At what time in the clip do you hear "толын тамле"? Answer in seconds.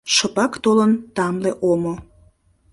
0.63-1.51